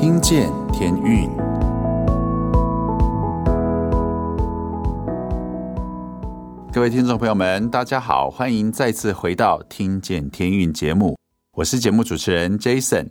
[0.00, 1.28] 听见天运。
[6.72, 11.18] 各位听众朋友们，大家好，欢迎再次回到《听见天运》节目，
[11.52, 13.10] 我是节目主持人 Jason。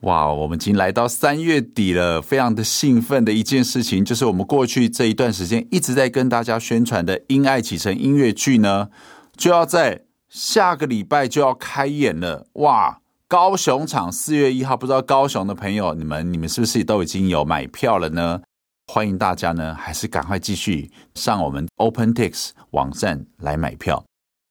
[0.00, 8.88] 哇，我们已经来到三月底了，非常的兴奋的一件事情，就是我们过去这一段时间一直在跟大家宣传的《因爱启程》音乐剧呢，
[9.36, 12.48] 就要在下个礼拜就要开演了。
[12.54, 12.98] 哇，
[13.28, 18.40] 高雄场四月一号，不知道高雄的朋友，你们你们是不是都已经有买票了呢？
[18.86, 24.04] 欢迎大家呢，还是赶快继续上我们 OpenTix 网站来买票。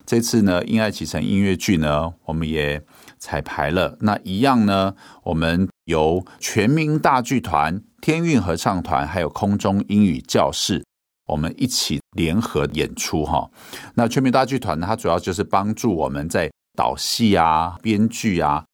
[0.06, 2.84] 这次呢，《因爱启程》音乐剧呢，我们也
[3.18, 3.98] 彩排了。
[4.02, 10.84] 那一样呢，我们由全民大剧团、天韵合唱团还有空中英语教室，
[11.28, 13.50] 我们一起联合演出哈。
[13.94, 18.66] 那全民大剧团呢，它主要就是帮助我们在导戏啊、编剧啊、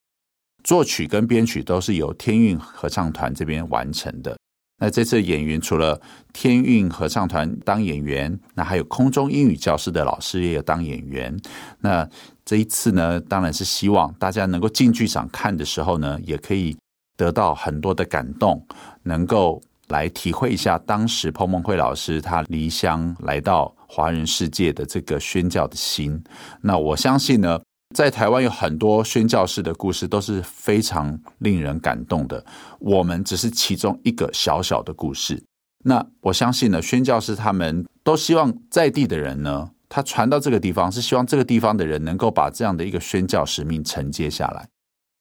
[0.64, 4.38] 作曲跟编曲都是由天韵合唱团这边完成的。
[4.84, 6.02] 那这次演员除了
[6.34, 11.40] 天韵合唱团当演员，那还有空中英语教室的老师也有当演员。
[11.82, 12.10] 那
[12.44, 16.76] 这一次呢，当然是希望大家能够进剧场看的时候呢，也可以
[17.16, 18.66] 得到很多的感动，
[19.04, 26.20] 能够来体会一下当时彭蒙惠老师他离乡来到华人世界的这个宣教的心。
[26.62, 27.62] 那我相信呢。
[27.94, 32.44] 在台湾有很多宣教士的故事都是非常令人感动的，
[32.80, 35.44] 我们只是其中一个小小的故事。
[35.84, 44.68] 那我相信呢，宣教士他们都希望在地的人呢，他传到这个地方，是希望这个地方的人能够把这样的一个宣教使命承接下来。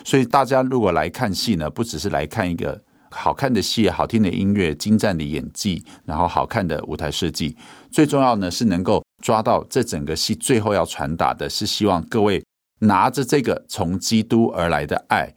[0.05, 7.57] 所以大家如果来看戏呢，不只是来看一个好看的戏、好听的音乐、精湛的演技，然后好看的舞台设计，
[7.91, 12.43] 最重要呢是能够抓到这整个戏最后要传达的是希望各位。
[12.81, 15.35] 拿着这个从基督而来的爱，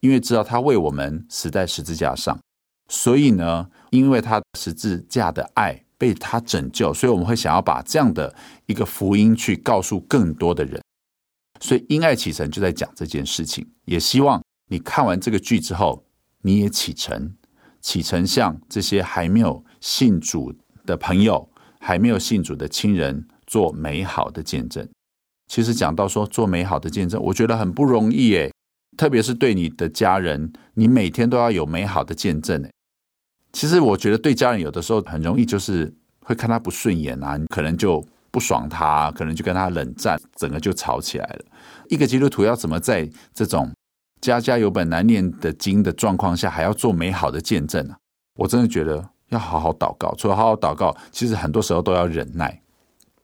[0.00, 2.38] 因为知道他为我们死在十字架上，
[2.88, 8.34] 所以呢，因为他十字架的爱被他拯救，所以我们会想要把这样的
[8.66, 10.80] 一个福音去告诉更多的人。
[11.60, 16.04] 所以因爱启程就在讲这件事情，也希望你看完这个剧之后，
[16.42, 17.34] 你也启程，
[17.80, 20.54] 启程向这些还没有信主
[20.84, 21.48] 的朋友，
[21.80, 24.86] 还没有信主的亲人做美好的见证。
[25.48, 28.52] 其实讲到说做美好的见证，我觉得很不容易诶，
[28.96, 32.70] 特别是对你的家人，你每天都要有美好的见证诶。
[33.52, 41.44] 其实我觉得对家人有的时候很容易就是会看他不顺眼啊，你可能就不爽他，可能就跟他冷战，整个就吵起来了。
[41.88, 43.72] 一个基督徒要怎么在这种
[44.20, 47.94] 家家有本难念的经的状况下，还要做美好的见证呢？
[48.34, 52.60] 我真的觉得要好好祷告，除了好好祷告，其实很多时候都要忍耐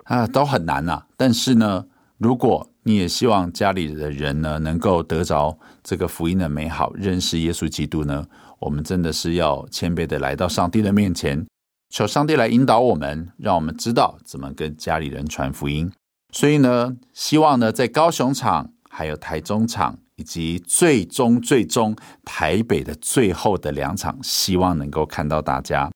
[0.04, 1.02] 啊，都很难呐。
[1.16, 1.84] 但是呢。
[2.22, 8.24] 如果你也希望家里的人呢，能够得着这个福音的美好，认识耶稣基督呢，
[8.60, 11.44] 我们真的是要谦卑的来到上帝的面前，
[11.90, 15.90] 求上帝来引导我们，让我们知道怎么跟家里人传福音。
[16.32, 25.90] 所以呢，希望呢，在高雄场、还有台中场，以及最终最终台北的最后的两场，希望能够看到大家。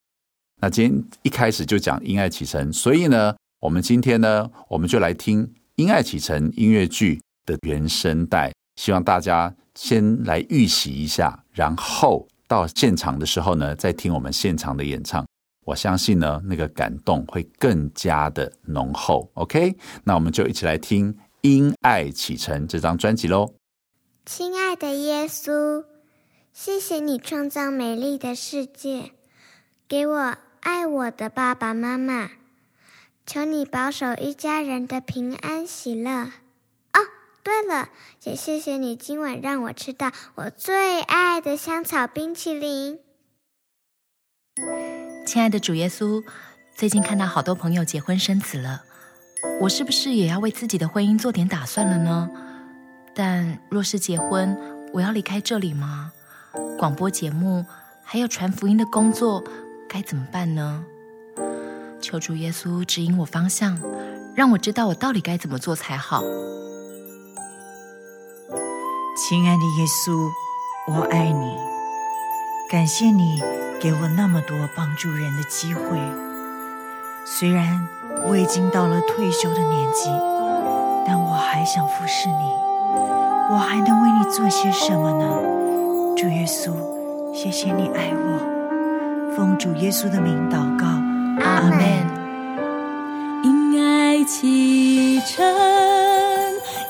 [0.61, 5.55] 那今天一开始就讲因爱启程，所以呢，我们今天呢，我们就来听。
[5.77, 15.23] 因爱启程音乐剧的原声带，希望大家先来预习一下，然后到现场的时候呢，再听我们现场的演唱。
[15.67, 19.31] 我相信呢，那个感动会更加的浓厚。
[19.35, 23.53] OK，那我们就一起来听《因爱启程》这张专辑喽。
[24.25, 25.85] 亲爱的耶稣，
[26.55, 29.11] 谢谢你创造美丽的世界，
[29.87, 32.31] 给我爱我的爸爸妈妈。
[33.27, 36.11] 求你保守一家人的平安喜乐。
[36.93, 37.01] 哦，
[37.43, 37.89] 对了，
[38.23, 43.01] 也谢谢你今晚让我吃到我最爱的香草冰淇淋。
[45.27, 46.23] 亲爱的主耶稣，
[46.77, 48.85] 最近看到好多朋友结婚生子了，
[49.61, 52.31] 我是不是也要为自己的婚姻做点打算了呢？
[53.13, 54.57] 但若是结婚，
[54.93, 56.13] 我要离开这里吗？
[56.79, 57.67] 广播节目
[58.05, 59.43] 还有传福音的工作，
[59.89, 60.85] 该怎么办呢？
[62.01, 63.81] 求主耶稣指引我方向，
[64.35, 66.23] 让我知道我到底该怎么做才好。
[69.17, 70.29] 亲爱的耶稣，
[70.89, 71.57] 我爱你，
[72.71, 73.41] 感谢你
[73.81, 75.99] 给我那么多帮助人的机会。
[77.25, 77.89] 虽然
[78.29, 80.11] 我已经到了退休的年纪，
[81.07, 82.57] 但我还想服侍你。
[83.49, 86.15] 我还能为你做些什么呢？
[86.17, 86.73] 主耶稣，
[87.35, 89.35] 谢谢你爱我。
[89.37, 91.06] 奉主耶稣的名祷告。
[91.41, 91.81] 阿门。
[93.43, 95.45] 因爱启程，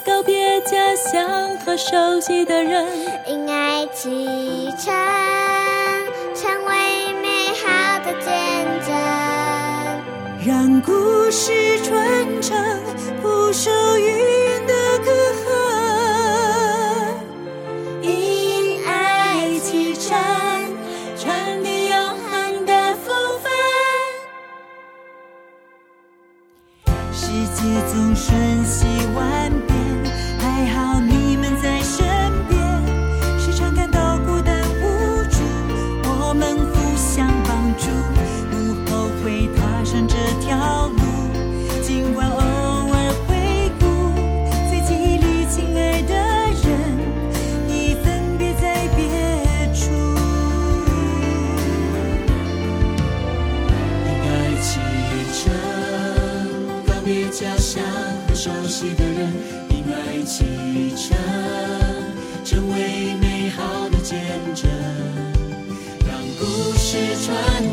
[0.05, 2.87] 告别家乡和熟悉的人。
[3.27, 4.95] 因爱启程，
[6.35, 8.95] 成为美好的见证。
[10.47, 12.57] 让故事传承，
[13.23, 14.37] 不朽于。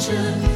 [0.04, 0.53] 是。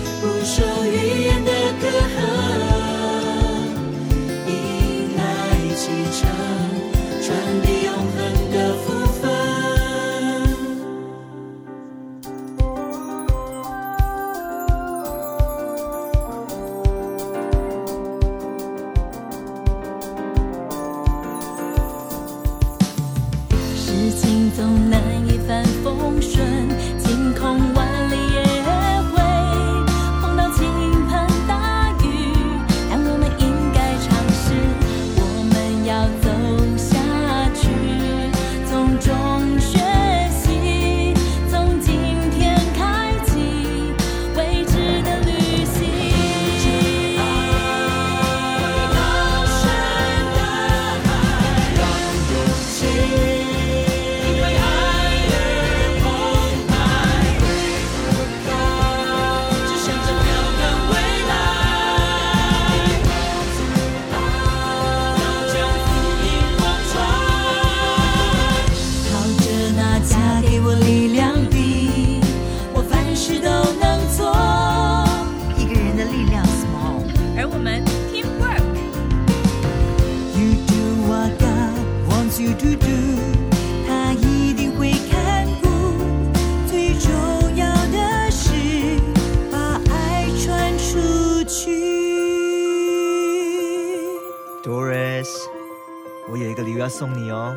[96.87, 97.55] 送你哦。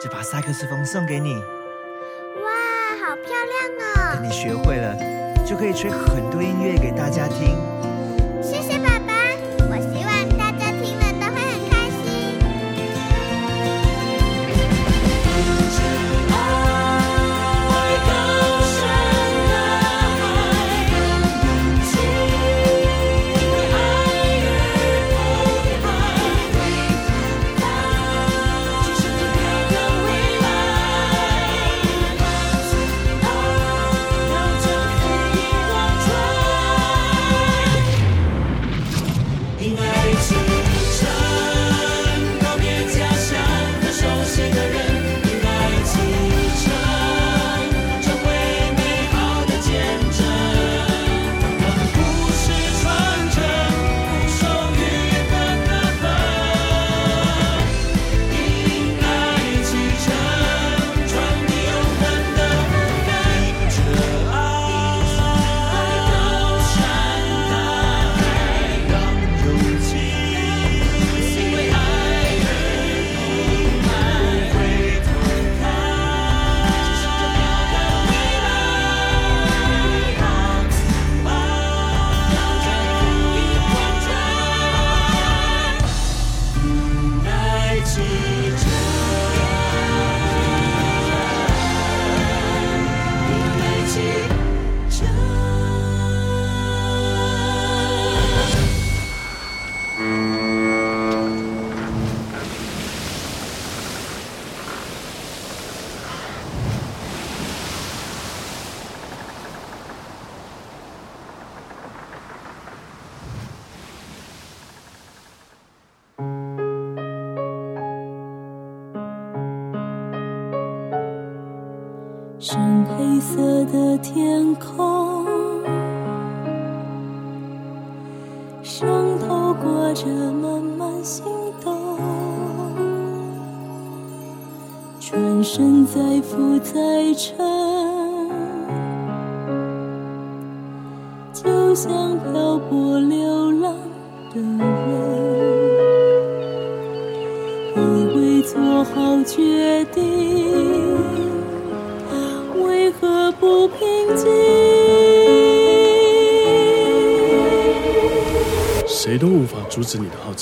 [0.00, 1.34] 这把萨克斯风送给你。
[1.34, 2.50] 哇
[3.00, 4.14] 好漂亮哦。
[4.14, 4.94] 等你学会了
[5.44, 7.83] 就可以吹很多音乐给大家听。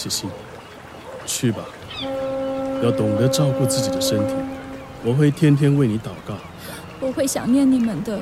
[0.02, 0.30] 止你的好奇心，
[1.26, 1.62] 去吧，
[2.82, 4.34] 要懂得照顾自己的身体。
[5.04, 6.34] 我会天天为你祷告，
[7.00, 8.18] 我会想念你们的。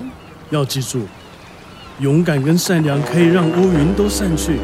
[0.51, 1.07] 要记住，
[1.99, 4.59] 勇敢跟善良可以让乌云都散去。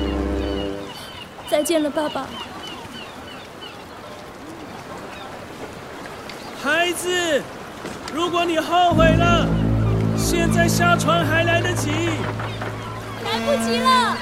[1.48, 2.26] 再见了，爸爸。
[6.62, 7.40] 孩子，
[8.12, 9.46] 如果你后悔了，
[10.16, 11.90] 现在下船还来得及。
[13.24, 14.15] 来不及了，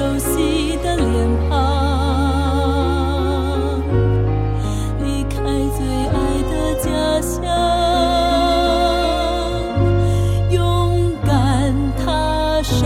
[0.00, 1.06] 熟悉的脸
[1.46, 1.58] 庞，
[5.04, 5.36] 离开
[5.76, 6.16] 最爱
[6.48, 6.52] 的
[6.82, 6.88] 家
[7.20, 7.36] 乡。
[10.50, 10.58] 勇
[11.22, 11.28] 敢
[11.98, 12.80] 踏上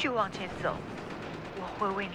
[0.00, 0.74] 续往前走，
[1.60, 2.08] 我会为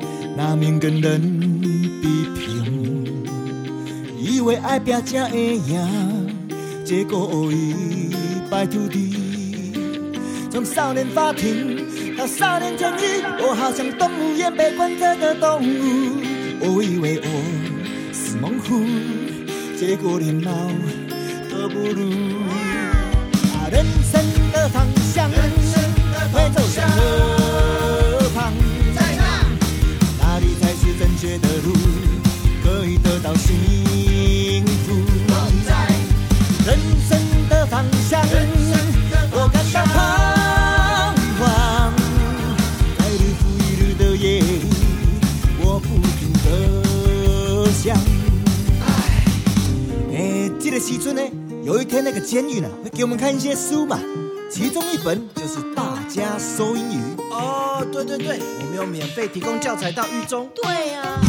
[4.84, 5.72] 拼才会赢，
[6.84, 8.14] 结果伊
[8.50, 9.16] 败涂地。
[10.52, 15.66] 从少年法庭到少年监狱，我好像动物园被关着的动物。
[16.60, 17.28] 我以为我
[18.14, 18.84] 是猛虎，
[19.78, 20.52] 结果连猫
[21.50, 22.12] 都不如。
[23.56, 27.55] 啊，人生的方向会走向何
[31.16, 31.74] 才是正确的路？
[32.64, 34.94] 可以得到幸福？
[36.66, 38.20] 人生的方向，
[39.32, 39.96] 我感到彷
[41.40, 41.94] 徨。
[42.98, 44.62] 在日复一日的夜里，
[45.60, 46.46] 我不停的
[47.72, 47.96] 想。
[50.12, 51.22] 哎，这个时阵呢，
[51.64, 54.00] 有一天那个监狱呢，会给我们看一些书嘛，
[54.52, 56.98] 其中一本就是《大家说英语》。
[57.76, 60.50] 哦，对对对，我们有免费提供教材到狱中。
[60.56, 61.20] 对呀、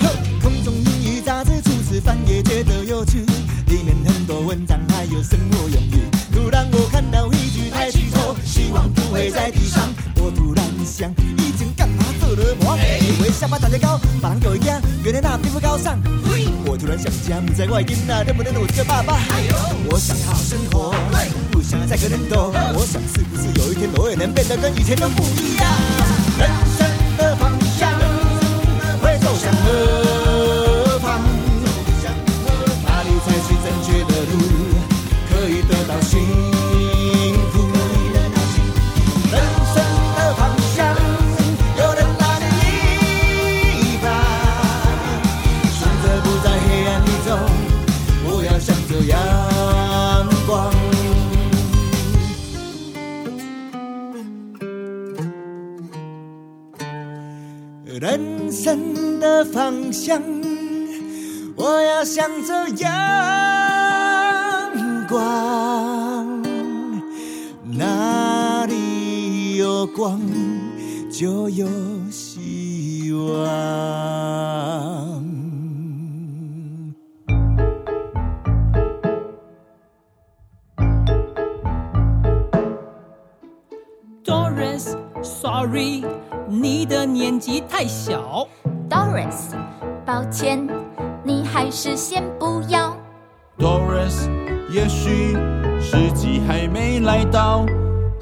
[0.00, 0.10] 呵，
[0.42, 3.24] 空中英语杂志初次翻也觉得有趣。
[3.68, 6.02] 里面很多文章，还有生活用语。
[6.32, 9.88] 突然我看到一句抬起头，希望不会在地上。
[10.16, 11.08] 我突然想，
[11.38, 12.76] 以前干嘛做了梦？
[12.76, 16.02] 以为下巴长得高，把人狗一样，原来那并不高尚。
[16.66, 19.20] 我突然想家，不在外地，那能不能我这个爸爸？
[19.88, 21.13] 我想好好生活，不
[21.68, 22.52] 想要再跟人斗。
[22.74, 25.66] 我想是不是有一天我也能变得跟以前都不一样？
[26.38, 27.90] 人生的方向
[29.00, 31.20] 会走向何方？
[32.84, 34.34] 哪里才是正确的路，
[35.30, 36.20] 可以得到幸
[36.52, 36.63] 福。
[58.04, 60.20] 人生的方向。
[61.56, 62.90] 我要向着阳
[65.08, 66.42] 光，
[67.64, 70.20] 哪里有光
[71.10, 71.66] 就有
[72.10, 74.13] 希望。
[85.64, 86.04] Doris，Sorry，
[86.46, 88.46] 你的年纪太小。
[88.88, 89.54] Doris，
[90.04, 90.68] 抱歉。
[91.22, 92.94] 你还是先不要
[93.58, 94.28] ，Doris。
[94.70, 95.34] 也许
[95.80, 97.64] 时机还没来到。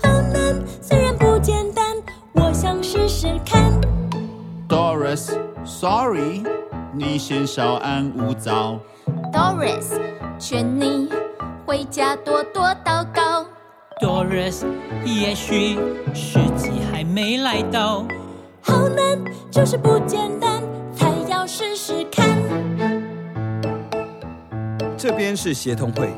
[0.00, 1.96] 好难，虽然不简单，
[2.35, 3.72] 我想试试看。
[4.68, 6.44] Doris，Sorry，
[6.94, 8.78] 你先稍安勿躁。
[9.33, 9.98] Doris，
[10.38, 11.11] 劝你
[11.66, 13.46] 回家多多祷告。
[14.02, 14.64] Doris，
[15.04, 15.78] 也许
[16.12, 18.04] 时机还没来到。
[18.60, 19.16] 好难，
[19.48, 20.60] 就是不简单，
[20.92, 22.28] 才要试试看。
[24.96, 26.12] 这边是协同会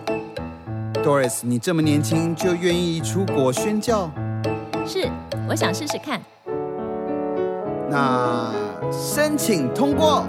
[1.05, 4.11] ，Doris，你这么年轻就愿意出国宣教？
[4.87, 5.07] 是，
[5.47, 6.19] 我想试试看。
[7.91, 8.51] 那
[8.91, 10.27] 申请通过。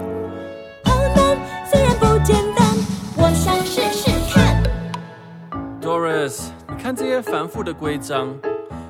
[0.84, 1.38] 好难，
[1.70, 2.66] 虽然不简单，
[3.16, 4.62] 我想试试看。
[5.80, 6.55] Doris，你
[6.86, 8.32] 看这些繁复的规章，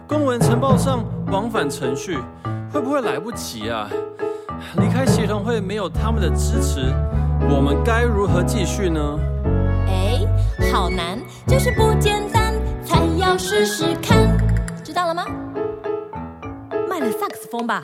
[0.07, 2.19] 公文呈报上往返程序，
[2.71, 3.89] 会不会来不及啊？
[4.77, 6.93] 离开协同会没有他们的支持，
[7.49, 9.01] 我们该如何继续呢？
[9.89, 10.21] 哎
[10.71, 12.53] 好难，就是不简单，
[12.85, 14.29] 才要试试看，
[14.85, 15.25] 知道了吗？
[16.91, 17.83] 卖了萨克斯风吧？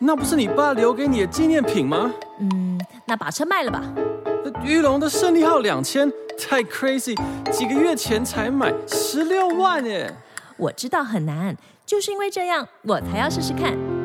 [0.00, 2.10] 那不是你爸留给你的纪念品吗？
[2.40, 3.84] 嗯，那把车卖了吧？
[4.64, 6.12] 玉龙的胜利号两千，
[6.46, 7.14] 太 crazy，
[7.50, 10.14] 几个月前才买，十六万耶！
[10.56, 13.97] 我知道很难，就是因为这样，我才要试试看。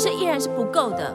[0.00, 1.14] 是依然是不够的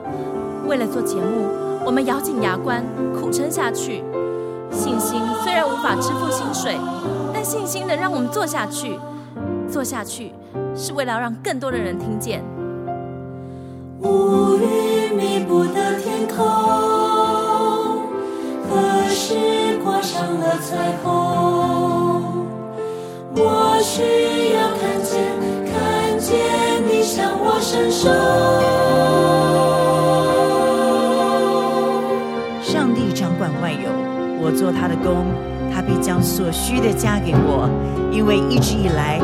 [0.67, 1.47] 为了做节目，
[1.83, 2.83] 我们咬紧牙关，
[3.19, 4.03] 苦撑下去。
[4.71, 6.77] 信心虽然无法支付薪水，
[7.33, 8.99] 但信心能让我们做下去。
[9.67, 10.31] 做下去，
[10.75, 12.43] 是为了让更多的人听见。
[14.01, 16.45] 乌云密布的天空，
[18.69, 22.45] 何时挂上了彩虹？
[23.35, 25.33] 我需要看见，
[26.25, 26.33] 见
[26.89, 28.09] 你向我伸手。
[32.63, 33.91] 上帝掌管万有，
[34.41, 35.27] 我做他的工，
[35.71, 37.69] 他必将所需的加给我，
[38.11, 39.21] 因为一直以来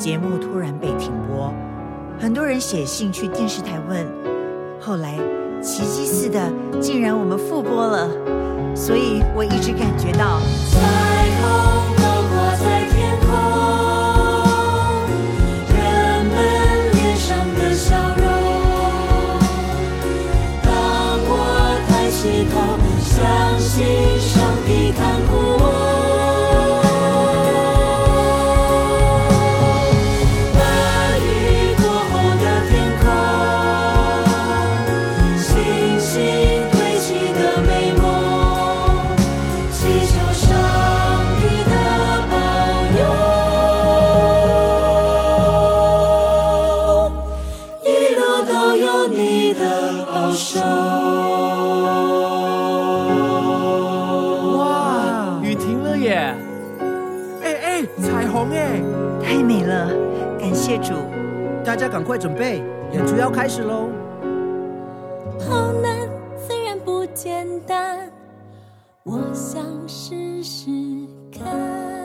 [0.00, 1.52] 节目突然被停播，
[2.18, 4.06] 很多人写信去电视台问，
[4.80, 5.18] 后来
[5.60, 8.08] 奇迹似的，竟然我们复播了，
[8.74, 10.80] 所以我一直感觉到彩
[11.36, 11.44] 虹
[11.98, 13.28] 高挂在天空，
[15.68, 16.32] 人们
[16.94, 18.24] 脸上的笑容。
[20.62, 20.72] 当
[21.28, 22.56] 我抬起头，
[23.04, 23.20] 相
[23.60, 23.84] 信
[24.18, 25.59] 上帝看顾
[61.70, 63.88] 大家赶快准备，演出要开始喽！
[65.48, 68.10] 好难，虽然不简单，
[69.04, 70.68] 我想试试
[71.32, 71.99] 看。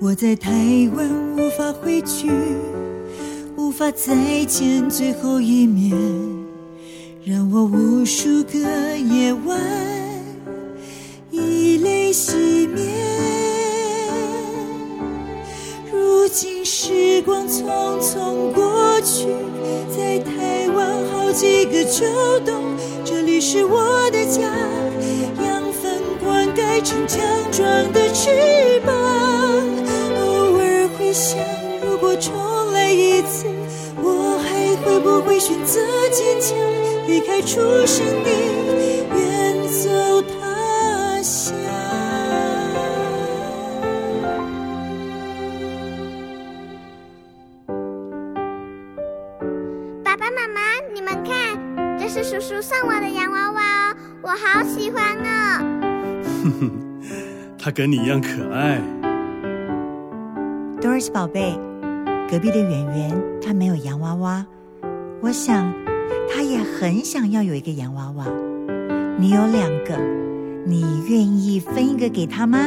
[0.00, 0.50] 我在台
[0.94, 2.30] 湾无法回去，
[3.56, 5.96] 无法再见最后一面，
[7.24, 8.58] 让我无数个
[8.98, 9.58] 夜晚
[11.30, 12.84] 以泪洗面。
[15.90, 17.64] 如今时光匆
[18.00, 19.28] 匆过去，
[19.96, 22.04] 在台湾好几个秋
[22.44, 22.62] 冬，
[23.04, 24.42] 这里是我的家，
[25.42, 29.83] 养分灌溉成强壮的翅膀。
[31.14, 31.38] 想，
[31.80, 32.34] 如果重
[32.72, 33.46] 来一次，
[34.02, 36.58] 我还会不会选择坚强，
[37.06, 38.30] 离开出生地，
[39.16, 41.54] 远走他乡？
[50.02, 50.60] 爸爸妈妈，
[50.92, 55.62] 你们看，这是叔叔送我的洋娃娃哦，我好喜欢哦。
[56.42, 56.70] 哼哼，
[57.56, 58.82] 他跟你一样可爱。
[61.04, 61.58] Doris 宝贝，
[62.30, 64.46] 隔壁的圆圆他没有洋娃娃，
[65.20, 65.70] 我想
[66.32, 68.24] 他也很想要有一个洋娃娃。
[69.18, 69.98] 你有两个，
[70.64, 72.58] 你愿意分一个给他吗？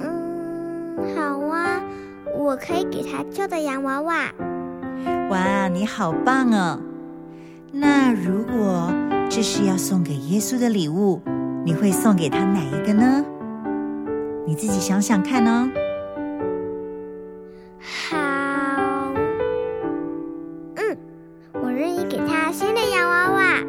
[0.00, 1.80] 嗯，好啊，
[2.36, 4.24] 我可以给他旧的洋娃娃。
[5.30, 6.80] 哇，你好棒哦！
[7.70, 8.90] 那如果
[9.28, 11.20] 这是要送给耶稣的礼物，
[11.64, 13.24] 你会送给他哪一个呢？
[14.44, 15.70] 你自己想想看哦。
[17.82, 18.16] 好，
[20.76, 20.96] 嗯，
[21.54, 23.60] 我愿意给他新的洋娃娃。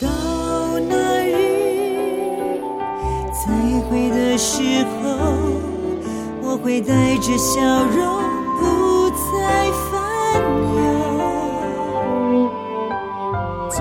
[0.00, 0.08] 到
[0.88, 0.94] 那
[1.26, 2.58] 日
[3.32, 3.44] 再
[3.88, 5.02] 会的时候，
[6.42, 7.60] 我会带着笑
[7.94, 8.02] 容，
[8.58, 9.92] 不再烦
[10.76, 10.82] 忧。
[13.70, 13.76] 在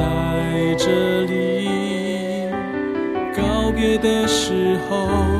[0.77, 0.85] 这
[1.25, 2.49] 里
[3.35, 5.32] 告别的时候。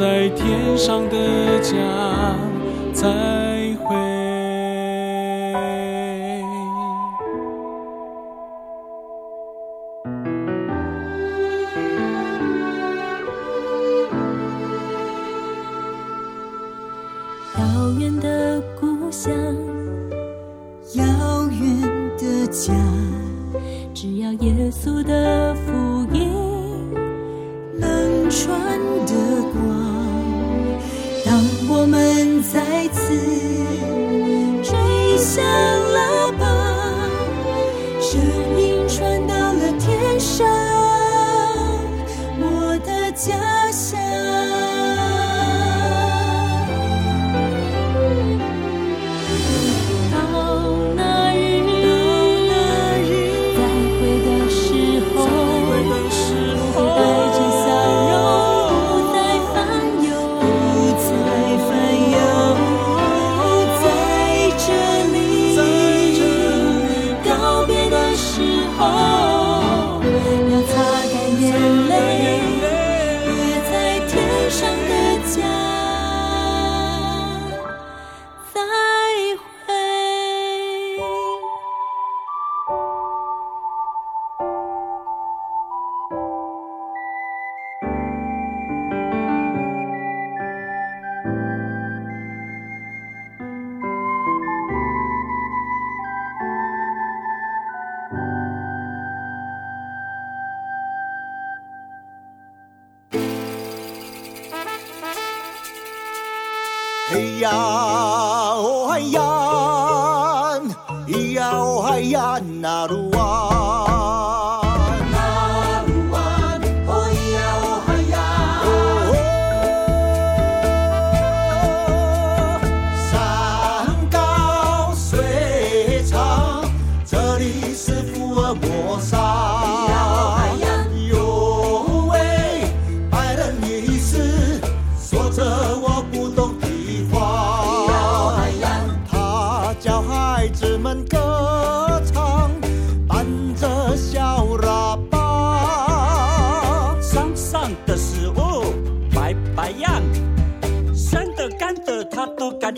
[0.00, 1.76] 在天上的家
[2.90, 3.39] 在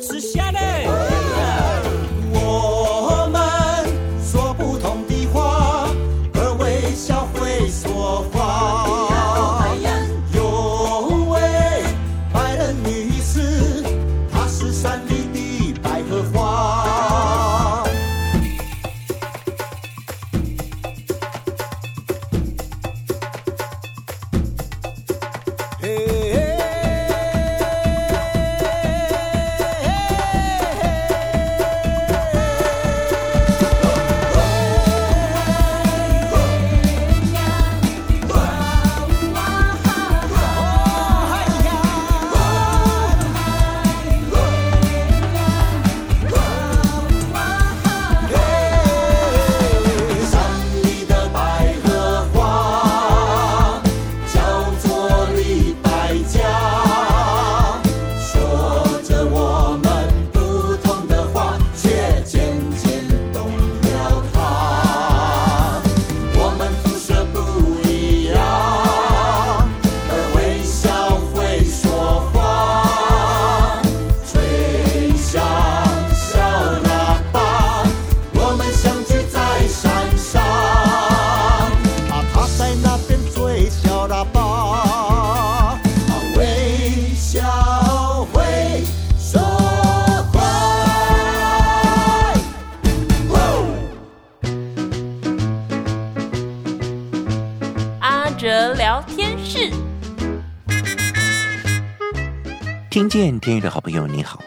[0.03, 0.92] 吃虾嘞。
[103.13, 104.41] 见天宇的好朋友，你好，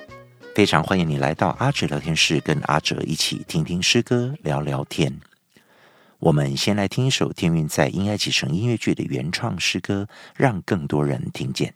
[0.55, 5.19] 非常欢迎你来到阿哲聊天室，跟阿哲一起听听诗歌，聊聊天。
[6.17, 11.75] 我们先来听一首天韵在英爱启程音乐剧的原创诗歌，让更多人听见。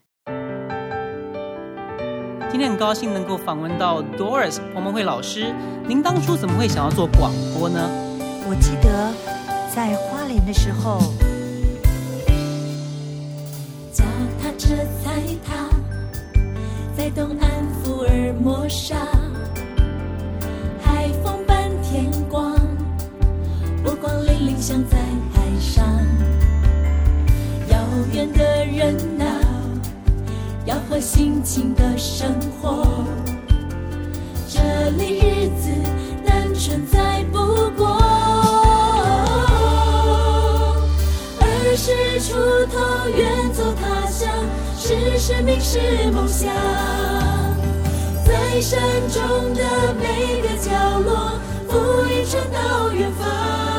[2.49, 5.53] 今天很高兴能够访问到 Doris 彭蒙慧老师，
[5.87, 7.87] 您当初怎么会想要做广播呢？
[8.49, 9.13] 我记得
[9.71, 10.99] 在花莲的时候，
[13.93, 14.03] 脚
[14.41, 14.75] 踏车
[15.05, 15.58] 在踏。
[17.09, 17.49] 在东岸
[17.81, 18.95] 福尔摩沙，
[20.79, 22.55] 海风伴天光，
[23.83, 24.97] 波光粼粼像在
[25.33, 25.83] 海上。
[27.69, 27.79] 遥
[28.13, 29.25] 远的人、啊，
[30.65, 32.85] 要和心情的生活。
[34.47, 34.59] 这
[34.91, 35.71] 里日子
[36.23, 37.39] 单纯再不
[37.75, 37.87] 过，
[41.39, 42.35] 二十出
[42.71, 44.29] 头远走他乡。
[44.89, 45.79] 是生命，是
[46.11, 46.51] 梦想，
[48.25, 53.78] 在山中的每个角落，福音传到远方。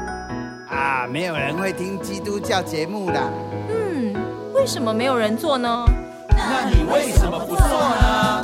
[0.81, 3.21] 啊，没有人会听基督教节目的。
[3.69, 4.15] 嗯，
[4.51, 5.85] 为什么没有人做呢？
[6.27, 8.41] 那你为什么不做呢？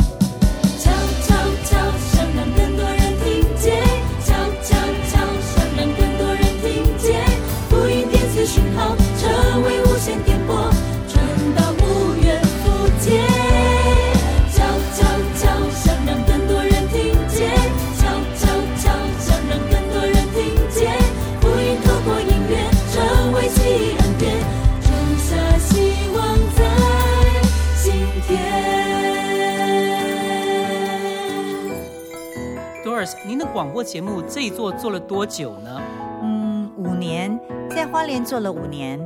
[33.58, 35.82] 广播节目这一做做了多久呢？
[36.22, 37.40] 嗯，五年，
[37.72, 39.04] 在花莲做了五年。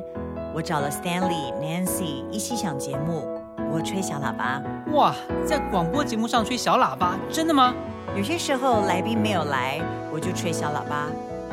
[0.53, 3.25] 我找了 Stanley、Nancy 一起想节目，
[3.71, 4.61] 我吹小喇叭。
[4.91, 7.73] 哇，在广播节目上吹小喇叭，真的吗？
[8.13, 9.79] 有些时候来宾没有来，
[10.11, 11.07] 我就吹小喇叭。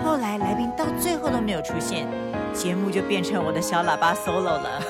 [0.05, 2.05] 后来来宾到最后都没有出现，
[2.53, 4.83] 节目就变成我的小喇叭 solo 了。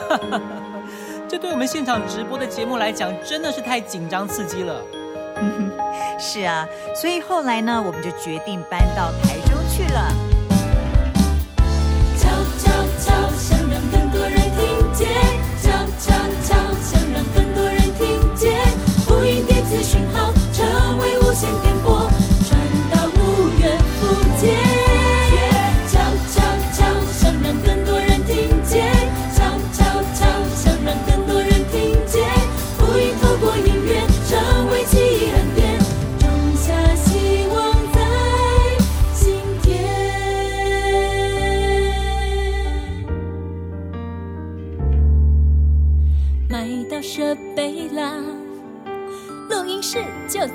[1.28, 4.80] 这对我们现场直播的节目来讲，真的是太紧张刺激了。
[6.18, 10.12] 是啊，所以后来呢，我们就决定搬到台中去了。
[12.16, 12.28] 悄
[12.58, 15.06] 悄悄，想让更多人听见；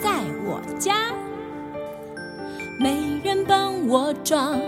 [0.02, 1.14] 在我家，
[2.80, 4.60] 没人帮我装，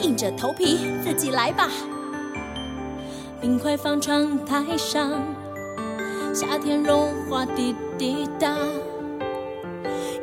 [0.00, 1.68] 硬着头皮自己来吧。
[3.40, 5.22] 冰块放窗台上，
[6.34, 8.54] 夏天融化滴滴答。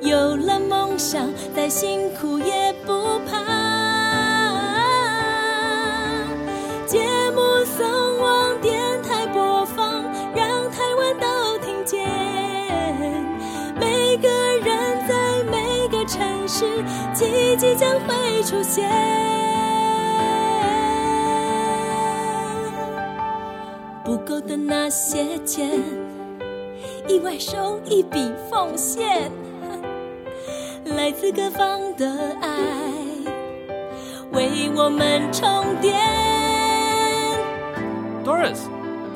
[0.02, 3.40] 有了梦想，再辛苦也不怕。
[6.86, 7.00] 节
[7.32, 7.86] 目送
[17.14, 18.90] 奇迹将会出现。
[24.04, 25.80] 不够的那些钱，
[27.08, 29.32] 意外收一笔奉献。
[30.96, 32.08] 来自各方的
[32.42, 32.50] 爱，
[34.32, 35.96] 为我们充电。
[38.24, 38.68] Doris，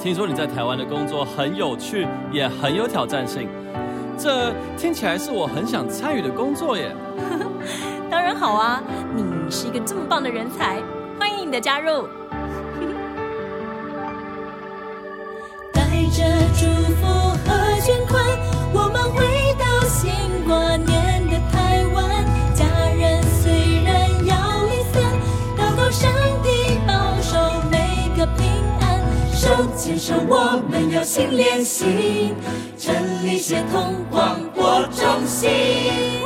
[0.02, 3.48] 听说你在台湾的工作很有趣，也很有挑战性，
[4.18, 6.92] 这听起来是我很想参与的工作耶。
[8.40, 8.82] 好啊！
[9.14, 9.22] 你
[9.52, 10.82] 是一个这么棒的人才，
[11.20, 12.08] 欢迎你的加入。
[15.74, 16.24] 带着
[16.58, 16.66] 祝
[16.96, 17.06] 福
[17.46, 17.50] 和
[17.82, 18.24] 捐款，
[18.72, 19.26] 我们回
[19.60, 20.10] 到新
[20.48, 22.26] 过年的台湾。
[22.56, 22.64] 家
[22.98, 25.04] 人虽然要离散，
[25.58, 26.10] 祷告上
[26.42, 27.38] 帝保守
[27.70, 28.48] 每个平
[28.80, 29.04] 安。
[29.34, 32.34] 手牵手，我们要心连心，
[32.78, 36.19] 真理协同，广播中心。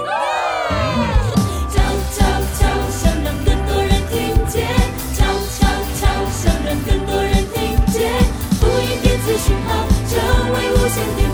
[10.95, 11.32] in the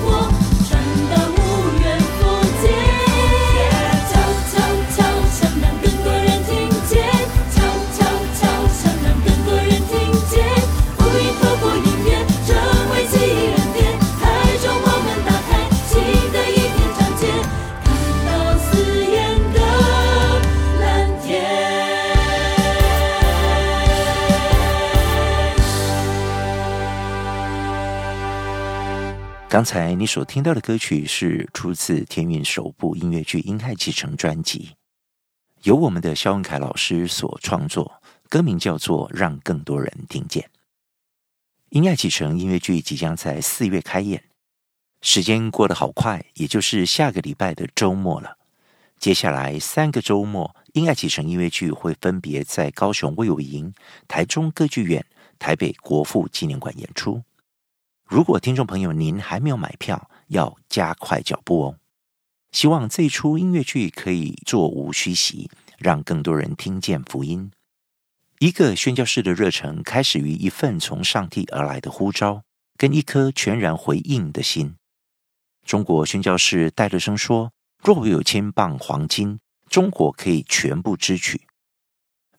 [29.49, 34.75] 刚才你所听到的歌曲是出自天韵首部音乐剧《英爱启程》专辑，
[35.63, 40.43] 由我们的萧文凯老师所创作，歌名叫做《让更多人听见》。
[41.69, 44.23] 《英爱启程》音乐剧即将在四月开演，
[45.01, 48.37] 时间过得好快，也就是下个礼拜的周末了。
[48.99, 53.73] 接下来三个周末，《英爱启程》音乐剧会分别在高雄威武营、
[54.07, 55.03] 台中歌剧院、
[55.39, 57.23] 台北国父纪念馆演出。
[58.09, 61.75] 如果听众朋友您还没有买票，要加快脚步哦！
[62.51, 67.51] 希望这一出音乐剧可以座无虚席，让更多人听见福音。
[68.39, 72.41] 一个宣教士的热忱，开始于一份从上帝而来的呼召，
[72.77, 74.73] 跟一颗全然回应的心。
[75.63, 77.51] 中国宣教士戴德生说
[77.83, 79.39] ：“若我有千磅黄金，
[79.69, 81.41] 中国可以全部支取；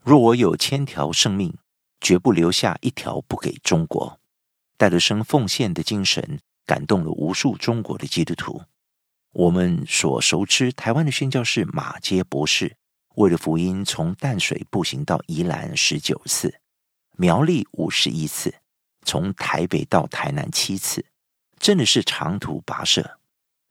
[0.03, 1.57] 若我有千条生命，
[2.01, 4.19] 绝不留下一条不给中国。”
[4.81, 8.63] 戴德生奉献的精神感动了无数中国的基督徒。
[9.33, 12.75] 我们所熟知台湾的宣教士马杰博士，
[13.17, 16.63] 为了福音从淡水步行到宜兰十九次，
[17.19, 18.55] 苗栗五十一次，
[19.05, 21.05] 从台北到台南七次，
[21.59, 23.19] 真的是长途跋涉，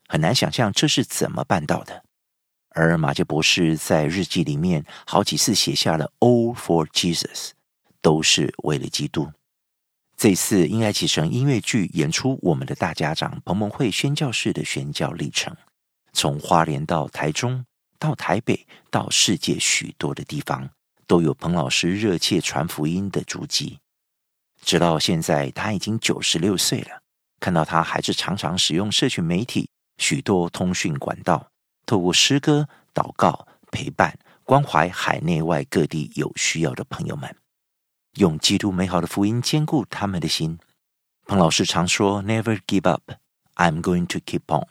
[0.08, 2.04] 很难想象这是怎么办到的。
[2.70, 7.54] 而马杰博士在日记里面好几次写下了 “All for Jesus”，
[8.00, 9.32] 都是为了基督。
[10.20, 15.56] 这次因爱启程音乐剧演出，我们的大家长彭蒙惠宣教士的宣教历程，
[16.12, 17.64] 从花莲到台中，
[17.98, 20.70] 到台北，到世界许多的地方，
[21.08, 23.80] 都有彭老师热切传福音的足迹。
[24.62, 27.02] 直到现在，他已经九十六岁了，
[27.40, 31.48] 看到他还是常常使用社群媒体许多通讯管道，
[31.86, 37.34] 透过诗歌、祷告、陪伴、关怀海内外各地有需要的朋友们。
[38.16, 40.60] 用基督美好的福音坚固他们的心。
[41.26, 43.12] 彭老师常说：“Never give up,
[43.56, 44.68] I'm going to keep on。”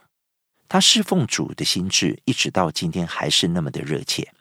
[0.69, 4.33] 他侍奉主的心志一直到今天还是那么的热切。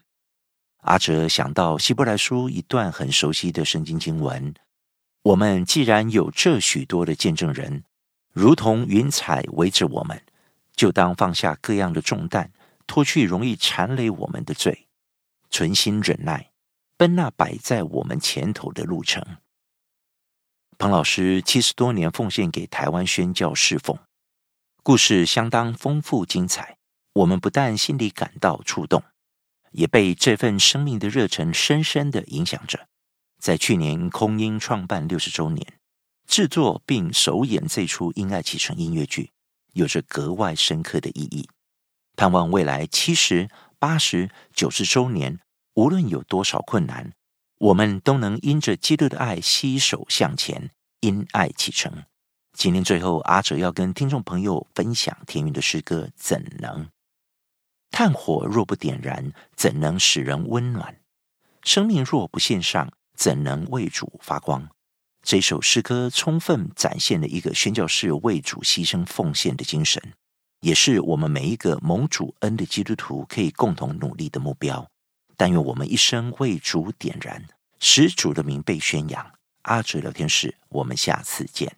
[0.82, 4.54] 阿哲想到希伯来书一段很熟悉的圣经经文
[5.24, 7.84] ：“我们既然有这许多的见证人，
[8.34, 10.22] 如同云彩围着我们，
[10.76, 12.52] 就当放下各样的重担，
[12.86, 14.88] 脱去容易缠累我们的罪，
[15.50, 16.50] 存心忍耐。”
[16.98, 19.24] 奔那摆在我们前头的路程。
[20.80, 23.98] 彭老师七十多年奉献给台湾宣教侍奉，
[24.82, 26.78] 故事相当丰富精彩。
[27.14, 29.04] 我们不但心里感到触动，
[29.72, 32.88] 也被这份生命的热忱深深的影响着。
[33.39, 35.80] 在去年空音创办六十周年，
[36.28, 39.32] 制作并首演这出《因爱启程》音乐剧，
[39.74, 41.48] 有着格外深刻的意义。
[42.16, 45.39] 盼望未来七十、八十、九十周年，
[45.78, 47.14] 无论有多少困难，
[47.60, 50.72] 我们都能因着基督的爱携手向前，
[51.02, 52.04] 因爱启程。
[52.54, 56.86] 今天最后，阿哲要跟听众朋友分享田韵的诗歌《怎能》。
[57.92, 61.00] 炭火若不点燃，怎能使人温暖？
[61.62, 64.68] 生命若不献上，怎能为主发光？
[65.22, 70.02] 这首诗歌充分展现了一个宣教士为主牺牲奉献的精神，
[70.62, 74.90] 也是我们每一个蒙主恩的基督徒可以共同努力的目标。
[75.38, 77.46] 但愿我们一生为主点燃，
[77.80, 79.32] 使主的名被宣扬。
[79.62, 81.78] 阿哲聊天室，我们下次见。